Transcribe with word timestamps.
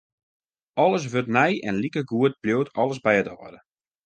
Alles 0.75 1.05
wurdt 1.11 1.27
nij 1.31 1.61
en 1.63 1.75
likegoed 1.75 2.39
bliuwt 2.43 2.69
alles 2.79 2.99
by 3.05 3.13
it 3.21 3.29
âlde. 3.35 3.59